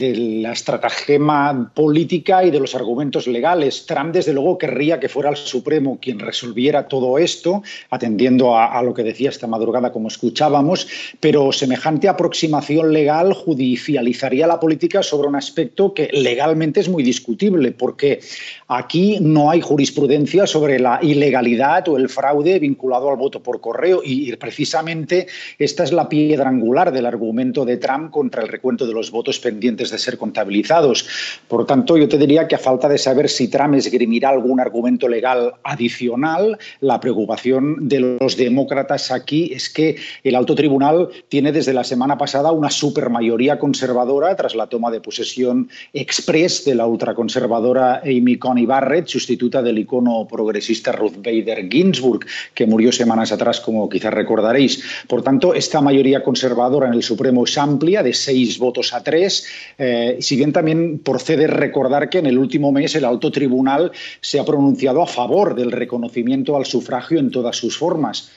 la 0.40 0.52
estratagema 0.52 1.72
política 1.74 2.44
y 2.44 2.52
de 2.52 2.60
los 2.60 2.76
argumentos 2.76 3.26
legales. 3.26 3.86
Trump, 3.86 4.14
desde 4.14 4.32
luego, 4.32 4.56
querría 4.56 5.00
que 5.00 5.08
fuera 5.08 5.30
el 5.30 5.36
Supremo 5.36 5.98
quien 6.00 6.20
resolviera 6.20 6.86
todo 6.86 7.18
esto, 7.18 7.64
atendiendo 7.90 8.56
a, 8.56 8.80
lo 8.84 8.94
que 8.94 9.02
decía 9.02 9.30
esta 9.30 9.48
madrugada, 9.48 9.90
como 9.90 10.06
escuchábamos, 10.06 10.86
pero 11.18 11.50
semejante 11.50 12.08
aproximación 12.08 12.92
legal 12.92 13.32
judicializaría 13.32 14.46
la 14.46 14.60
política 14.60 15.02
sobre 15.02 15.26
un 15.26 15.34
aspecto 15.34 15.92
que 15.92 16.10
legalmente 16.12 16.78
es 16.78 16.88
muy 16.88 17.02
discutible, 17.02 17.72
porque 17.72 18.20
aquí 18.68 19.18
no 19.20 19.50
hay 19.50 19.60
jurisprudencia 19.60 20.46
sobre 20.46 20.78
la 20.78 21.00
ilegalidad 21.02 21.88
o 21.88 21.96
el 21.96 22.08
fraude 22.08 22.60
vinculado 22.60 23.10
al 23.10 23.16
voto 23.16 23.42
por 23.42 23.60
correo 23.60 24.02
y, 24.04 24.30
y 24.30 24.36
precisamente 24.36 25.26
esta 25.58 25.82
es 25.82 25.90
la 25.90 26.08
piedra 26.08 26.48
angular 26.48 26.92
del 26.92 27.06
argumento 27.06 27.23
argumento 27.24 27.64
de 27.64 27.78
Trump 27.78 28.10
contra 28.10 28.42
el 28.42 28.48
recuento 28.48 28.86
de 28.86 28.92
los 28.92 29.10
votos 29.10 29.38
pendientes 29.38 29.90
de 29.90 29.96
ser 29.96 30.18
contabilizados. 30.18 31.06
Por 31.48 31.64
tanto, 31.64 31.96
yo 31.96 32.06
te 32.06 32.18
diría 32.18 32.46
que 32.46 32.54
a 32.54 32.58
falta 32.58 32.86
de 32.86 32.98
saber 32.98 33.30
si 33.30 33.48
Trump 33.48 33.74
esgrimirá 33.74 34.28
algún 34.28 34.60
argumento 34.60 35.08
legal 35.08 35.54
adicional, 35.64 36.58
la 36.80 37.00
preocupación 37.00 37.88
de 37.88 38.18
los 38.20 38.36
demócratas 38.36 39.10
aquí 39.10 39.50
es 39.54 39.70
que 39.70 39.96
el 40.22 40.34
alto 40.34 40.54
tribunal 40.54 41.08
tiene 41.30 41.50
desde 41.50 41.72
la 41.72 41.82
semana 41.82 42.18
pasada 42.18 42.52
una 42.52 42.68
supermayoría 42.68 43.58
conservadora 43.58 44.36
tras 44.36 44.54
la 44.54 44.66
toma 44.66 44.90
de 44.90 45.00
posesión 45.00 45.70
express 45.94 46.66
de 46.66 46.74
la 46.74 46.86
ultraconservadora 46.86 48.02
Amy 48.04 48.36
Coney 48.36 48.66
Barrett, 48.66 49.06
sustituta 49.06 49.62
del 49.62 49.78
icono 49.78 50.28
progresista 50.28 50.92
Ruth 50.92 51.16
Bader 51.24 51.70
Ginsburg, 51.70 52.26
que 52.52 52.66
murió 52.66 52.92
semanas 52.92 53.32
atrás, 53.32 53.60
como 53.60 53.88
quizás 53.88 54.12
recordaréis. 54.12 54.84
Por 55.08 55.22
tanto, 55.22 55.54
esta 55.54 55.80
mayoría 55.80 56.22
conservadora 56.22 56.88
en 56.88 56.94
el 56.94 57.02
Supremo 57.14 57.44
es 57.44 57.56
amplia, 57.56 58.02
de 58.02 58.12
seis 58.12 58.58
votos 58.58 58.92
a 58.92 59.04
tres. 59.04 59.46
Eh, 59.78 60.18
si 60.20 60.34
bien 60.34 60.52
también 60.52 60.98
procede 60.98 61.46
recordar 61.46 62.10
que 62.10 62.18
en 62.18 62.26
el 62.26 62.38
último 62.38 62.72
mes 62.72 62.96
el 62.96 63.04
alto 63.04 63.30
tribunal 63.30 63.92
se 64.20 64.40
ha 64.40 64.44
pronunciado 64.44 65.00
a 65.00 65.06
favor 65.06 65.54
del 65.54 65.70
reconocimiento 65.70 66.56
al 66.56 66.66
sufragio 66.66 67.20
en 67.20 67.30
todas 67.30 67.56
sus 67.56 67.78
formas. 67.78 68.32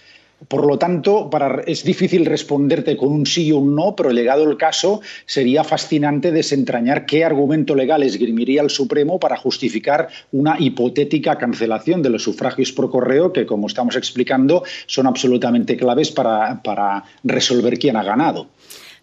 Por 0.48 0.68
lo 0.68 0.78
tanto, 0.78 1.32
es 1.66 1.84
difícil 1.84 2.24
responderte 2.24 2.96
con 2.96 3.12
un 3.12 3.26
sí 3.26 3.52
o 3.52 3.58
un 3.58 3.76
no, 3.76 3.96
pero 3.96 4.12
llegado 4.12 4.48
el 4.48 4.56
caso, 4.56 5.02
sería 5.26 5.64
fascinante 5.64 6.32
desentrañar 6.32 7.08
qué 7.08 7.26
argumento 7.26 7.74
legal 7.74 8.04
esgrimiría 8.04 8.62
el 8.62 8.70
Supremo 8.70 9.20
para 9.20 9.36
justificar 9.36 10.10
una 10.32 10.56
hipotética 10.60 11.40
cancelación 11.40 12.04
de 12.04 12.12
los 12.12 12.22
sufragios 12.22 12.72
por 12.72 12.92
correo, 12.92 13.34
que, 13.34 13.48
como 13.48 13.66
estamos 13.66 13.96
explicando, 13.96 14.64
son 14.86 15.08
absolutamente 15.08 15.76
claves 15.76 16.12
para, 16.12 16.62
para 16.62 17.04
resolver 17.24 17.80
quién 17.80 17.96
ha 17.96 18.04
ganado. 18.04 18.48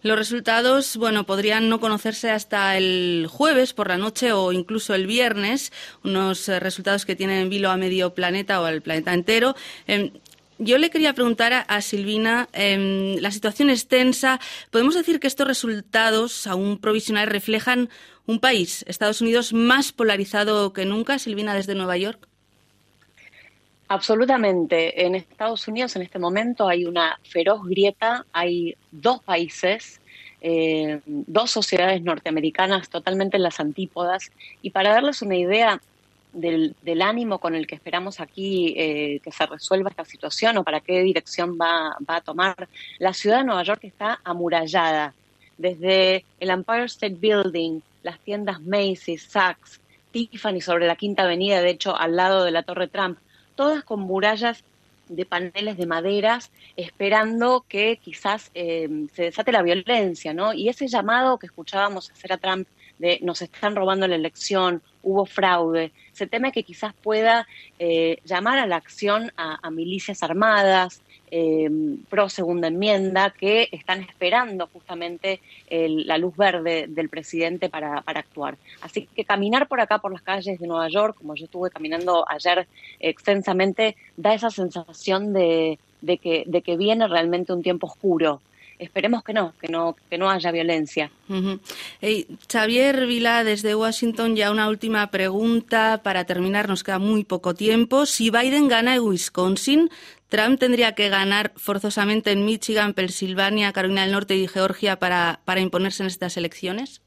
Los 0.05 0.19
resultados, 0.19 0.97
bueno, 0.97 1.25
podrían 1.25 1.67
no 1.67 1.79
conocerse 1.79 2.29
hasta 2.29 2.77
el 2.77 3.25
jueves 3.27 3.73
por 3.73 3.87
la 3.87 3.97
noche 3.97 4.33
o 4.33 4.51
incluso 4.51 4.93
el 4.93 5.07
viernes, 5.07 5.73
unos 6.03 6.47
eh, 6.47 6.59
resultados 6.59 7.07
que 7.07 7.15
tienen 7.15 7.39
en 7.39 7.49
vilo 7.49 7.71
a 7.71 7.75
medio 7.75 8.13
planeta 8.13 8.61
o 8.61 8.65
al 8.65 8.83
planeta 8.83 9.15
entero. 9.15 9.55
Em, 9.87 10.11
yo 10.59 10.77
le 10.77 10.91
quería 10.91 11.13
preguntar 11.13 11.65
a, 11.67 11.81
Silvina, 11.81 12.47
em, 12.53 13.15
la 13.15 13.31
situación 13.31 13.71
es 13.71 13.87
tensa. 13.87 14.39
¿Podemos 14.69 14.93
decir 14.93 15.19
que 15.19 15.25
estos 15.25 15.47
resultados, 15.47 16.45
aún 16.45 16.77
provisionales, 16.77 17.33
reflejan 17.33 17.89
un 18.27 18.39
país, 18.39 18.85
Estados 18.87 19.21
Unidos, 19.21 19.53
más 19.53 19.91
polarizado 19.91 20.71
que 20.71 20.85
nunca? 20.85 21.17
Silvina, 21.17 21.55
desde 21.55 21.73
Nueva 21.73 21.97
York. 21.97 22.27
Absolutamente. 23.87 25.05
En 25.05 25.15
Estados 25.15 25.67
Unidos 25.67 25.95
en 25.95 26.01
este 26.01 26.19
momento 26.19 26.67
hay 26.67 26.85
una 26.85 27.19
feroz 27.23 27.63
grieta, 27.63 28.25
hay 28.33 28.75
dos 28.91 29.21
países, 29.21 30.01
eh, 30.41 31.01
dos 31.05 31.51
sociedades 31.51 32.01
norteamericanas 32.01 32.89
totalmente 32.89 33.37
en 33.37 33.43
las 33.43 33.59
antípodas. 33.59 34.31
Y 34.61 34.71
para 34.71 34.93
darles 34.93 35.21
una 35.21 35.35
idea, 35.35 35.79
del, 36.35 37.01
ánimo 37.01 37.39
con 37.39 37.55
el 37.55 37.65
que 37.65 37.75
esperamos 37.75 38.19
aquí 38.19 38.73
eh, 38.77 39.19
que 39.23 39.31
se 39.31 39.45
resuelva 39.45 39.89
esta 39.89 40.05
situación 40.05 40.57
o 40.57 40.63
para 40.63 40.81
qué 40.81 41.01
dirección 41.01 41.57
va, 41.59 41.97
a 42.07 42.21
tomar. 42.21 42.67
La 42.99 43.13
ciudad 43.13 43.39
de 43.39 43.45
Nueva 43.45 43.63
York 43.63 43.83
está 43.83 44.19
amurallada, 44.23 45.13
desde 45.57 46.25
el 46.39 46.49
Empire 46.49 46.85
State 46.85 47.15
Building, 47.19 47.79
las 48.03 48.19
tiendas 48.19 48.61
Macy's, 48.61 49.23
Saks, 49.23 49.79
Tiffany 50.11 50.61
sobre 50.61 50.87
la 50.87 50.95
Quinta 50.95 51.23
Avenida, 51.23 51.61
de 51.61 51.71
hecho 51.71 51.95
al 51.95 52.15
lado 52.15 52.43
de 52.43 52.51
la 52.51 52.63
Torre 52.63 52.87
Trump, 52.87 53.17
todas 53.55 53.83
con 53.83 54.01
murallas 54.01 54.63
de 55.09 55.25
paneles 55.25 55.77
de 55.77 55.85
maderas, 55.85 56.51
esperando 56.75 57.65
que 57.67 57.97
quizás 57.97 58.51
eh, 58.53 59.07
se 59.13 59.23
desate 59.23 59.51
la 59.51 59.61
violencia, 59.61 60.33
¿no? 60.33 60.53
Y 60.53 60.69
ese 60.69 60.87
llamado 60.87 61.37
que 61.37 61.47
escuchábamos 61.47 62.09
hacer 62.09 62.33
a 62.33 62.37
Trump 62.37 62.67
de 62.97 63.19
nos 63.21 63.41
están 63.41 63.75
robando 63.75 64.07
la 64.07 64.15
elección, 64.15 64.81
hubo 65.03 65.25
fraude, 65.25 65.91
se 66.13 66.27
teme 66.27 66.51
que 66.51 66.63
quizás 66.63 66.93
pueda 66.93 67.47
eh, 67.77 68.19
llamar 68.23 68.57
a 68.57 68.65
la 68.65 68.77
acción 68.77 69.31
a, 69.35 69.69
milicias 69.69 70.23
armadas, 70.23 71.01
eh, 71.37 71.69
pro 72.09 72.29
segunda 72.29 72.69
enmienda 72.69 73.29
que 73.29 73.67
están 73.73 73.99
esperando 73.99 74.67
justamente 74.71 75.41
la 75.69 76.17
luz 76.17 76.37
verde 76.37 76.85
del 76.87 77.09
presidente 77.09 77.67
para, 77.67 77.97
actuar. 78.05 78.55
Así 78.79 79.09
que 79.13 79.25
caminar 79.25 79.67
por 79.67 79.81
acá, 79.81 79.99
por 79.99 80.13
las 80.13 80.21
calles 80.21 80.57
de 80.59 80.65
Nueva 80.67 80.87
York, 80.87 81.17
como 81.17 81.35
yo 81.35 81.43
estuve 81.43 81.69
caminando 81.69 82.25
ayer 82.29 82.67
extensamente, 83.01 83.97
da 84.15 84.33
esa 84.33 84.49
sensación 84.49 85.33
de, 85.33 85.77
que, 86.21 86.43
de 86.45 86.61
que 86.61 86.77
viene 86.77 87.05
realmente 87.05 87.51
un 87.51 87.61
tiempo 87.61 87.87
oscuro 87.87 88.39
esperemos 88.79 89.23
que 89.23 89.33
no, 89.33 89.53
que 89.59 89.67
no, 89.69 89.95
que 90.09 90.17
no 90.17 90.29
haya 90.29 90.51
violencia. 90.51 91.09
Xavier 92.51 93.05
Vila, 93.07 93.43
desde 93.43 93.75
Washington, 93.75 94.35
ya 94.35 94.51
una 94.51 94.67
última 94.67 95.09
pregunta 95.11 96.01
para 96.03 96.25
terminar, 96.25 96.67
nos 96.67 96.83
queda 96.83 96.99
muy 96.99 97.23
poco 97.23 97.53
tiempo. 97.53 98.05
Si 98.05 98.29
Biden 98.29 98.67
gana 98.67 98.95
en 98.95 99.01
Wisconsin, 99.01 99.89
Trump 100.27 100.59
tendría 100.59 100.95
que 100.95 101.09
ganar 101.09 101.53
forzosamente 101.55 102.31
en 102.31 102.45
Michigan, 102.45 102.93
Pensilvania, 102.93 103.73
Carolina 103.73 104.01
del 104.01 104.11
Norte 104.11 104.35
y 104.35 104.47
Georgia 104.47 104.97
para, 104.97 105.41
para 105.45 105.61
imponerse 105.61 106.03
en 106.03 106.07
estas 106.07 106.37
elecciones? 106.37 107.04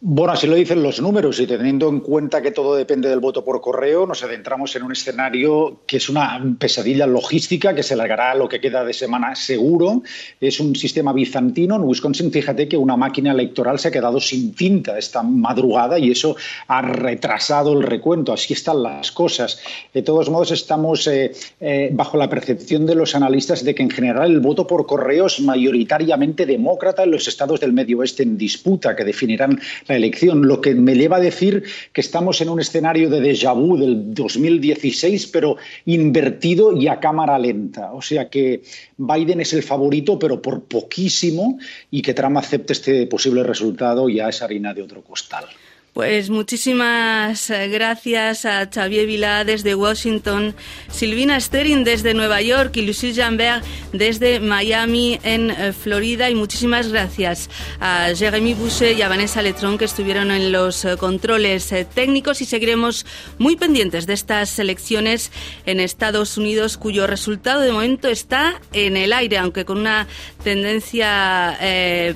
Bueno, 0.00 0.34
así 0.34 0.46
lo 0.46 0.56
dicen 0.56 0.82
los 0.82 1.00
números 1.00 1.40
y 1.40 1.46
teniendo 1.46 1.88
en 1.88 2.00
cuenta 2.00 2.42
que 2.42 2.50
todo 2.50 2.74
depende 2.74 3.08
del 3.08 3.20
voto 3.20 3.42
por 3.42 3.62
correo, 3.62 4.06
nos 4.06 4.22
adentramos 4.22 4.76
en 4.76 4.82
un 4.82 4.92
escenario 4.92 5.80
que 5.86 5.96
es 5.96 6.10
una 6.10 6.44
pesadilla 6.58 7.06
logística 7.06 7.74
que 7.74 7.82
se 7.82 7.96
largará 7.96 8.34
lo 8.34 8.46
que 8.46 8.60
queda 8.60 8.84
de 8.84 8.92
semana 8.92 9.34
seguro. 9.34 10.02
Es 10.42 10.60
un 10.60 10.76
sistema 10.76 11.14
bizantino. 11.14 11.76
En 11.76 11.84
Wisconsin, 11.84 12.30
fíjate 12.30 12.68
que 12.68 12.76
una 12.76 12.98
máquina 12.98 13.32
electoral 13.32 13.78
se 13.78 13.88
ha 13.88 13.90
quedado 13.90 14.20
sin 14.20 14.54
tinta 14.54 14.98
esta 14.98 15.22
madrugada 15.22 15.98
y 15.98 16.10
eso 16.10 16.36
ha 16.66 16.82
retrasado 16.82 17.72
el 17.72 17.82
recuento. 17.82 18.34
Así 18.34 18.52
están 18.52 18.82
las 18.82 19.10
cosas. 19.10 19.58
De 19.94 20.02
todos 20.02 20.28
modos, 20.28 20.50
estamos 20.50 21.06
eh, 21.06 21.32
eh, 21.60 21.88
bajo 21.92 22.18
la 22.18 22.28
percepción 22.28 22.84
de 22.84 22.94
los 22.94 23.14
analistas 23.14 23.64
de 23.64 23.74
que 23.74 23.82
en 23.82 23.90
general 23.90 24.30
el 24.30 24.40
voto 24.40 24.66
por 24.66 24.84
correo 24.84 25.26
es 25.26 25.40
mayoritariamente 25.40 26.44
demócrata 26.44 27.04
en 27.04 27.12
los 27.12 27.26
estados 27.26 27.60
del 27.60 27.72
medio 27.72 28.00
oeste 28.00 28.22
en 28.22 28.36
disputa, 28.36 28.94
que 28.94 29.04
definirán 29.04 29.58
la 29.86 29.96
elección, 29.96 30.46
lo 30.46 30.60
que 30.60 30.74
me 30.74 30.94
lleva 30.94 31.16
a 31.16 31.20
decir 31.20 31.64
que 31.92 32.00
estamos 32.00 32.40
en 32.40 32.48
un 32.48 32.60
escenario 32.60 33.10
de 33.10 33.20
déjà 33.20 33.54
vu 33.54 33.76
del 33.76 34.14
2016, 34.14 35.26
pero 35.28 35.56
invertido 35.86 36.76
y 36.76 36.88
a 36.88 37.00
cámara 37.00 37.38
lenta. 37.38 37.92
O 37.92 38.02
sea 38.02 38.28
que 38.28 38.62
Biden 38.96 39.40
es 39.40 39.52
el 39.52 39.62
favorito, 39.62 40.18
pero 40.18 40.40
por 40.40 40.64
poquísimo, 40.64 41.58
y 41.90 42.02
que 42.02 42.14
Trump 42.14 42.38
acepte 42.38 42.72
este 42.72 43.06
posible 43.06 43.42
resultado 43.42 44.08
ya 44.08 44.28
es 44.28 44.42
harina 44.42 44.74
de 44.74 44.82
otro 44.82 45.02
costal. 45.02 45.44
Pues 45.94 46.28
muchísimas 46.28 47.50
eh, 47.50 47.68
gracias 47.68 48.46
a 48.46 48.68
Xavier 48.68 49.06
Vila 49.06 49.44
desde 49.44 49.76
Washington, 49.76 50.56
Silvina 50.90 51.38
Sterin 51.38 51.84
desde 51.84 52.14
Nueva 52.14 52.42
York 52.42 52.76
y 52.78 52.82
Lucille 52.82 53.14
Jambert 53.14 53.64
desde 53.92 54.40
Miami 54.40 55.20
en 55.22 55.52
eh, 55.52 55.72
Florida 55.72 56.28
y 56.30 56.34
muchísimas 56.34 56.88
gracias 56.88 57.48
a 57.78 58.08
Jeremy 58.12 58.54
Boucher 58.54 58.98
y 58.98 59.02
a 59.02 59.08
Vanessa 59.08 59.40
Letron 59.40 59.78
que 59.78 59.84
estuvieron 59.84 60.32
en 60.32 60.50
los 60.50 60.84
eh, 60.84 60.96
controles 60.96 61.72
técnicos 61.94 62.40
y 62.40 62.44
seguiremos 62.44 63.06
muy 63.38 63.54
pendientes 63.54 64.08
de 64.08 64.14
estas 64.14 64.58
elecciones 64.58 65.30
en 65.64 65.78
Estados 65.78 66.36
Unidos 66.36 66.76
cuyo 66.76 67.06
resultado 67.06 67.60
de 67.60 67.70
momento 67.70 68.08
está 68.08 68.60
en 68.72 68.96
el 68.96 69.12
aire, 69.12 69.38
aunque 69.38 69.64
con 69.64 69.78
una 69.78 70.08
tendencia 70.42 71.56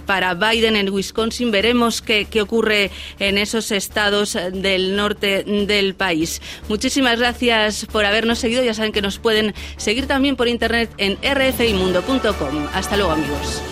para 0.04 0.35
Biden 0.35 0.75
en 0.75 0.92
Wisconsin. 0.92 1.50
Veremos 1.50 2.02
qué, 2.02 2.26
qué 2.28 2.42
ocurre 2.42 2.90
en 3.20 3.38
esos 3.38 3.68
estados 3.73 4.37
del 4.53 4.97
norte 4.97 5.45
del 5.45 5.95
país. 5.95 6.41
Muchísimas 6.69 7.19
gracias 7.19 7.87
por 7.87 8.05
habernos 8.05 8.39
seguido. 8.39 8.63
Ya 8.63 8.75
saben 8.75 8.93
que 8.93 9.03
nos 9.03 9.19
pueden 9.19 9.55
seguir 9.77 10.07
también 10.07 10.37
por 10.37 10.49
internet 10.49 10.91
en 10.99 11.19
rfimundo.com. 11.23 12.69
Hasta 12.75 12.97
luego 12.97 13.13
amigos. 13.13 13.63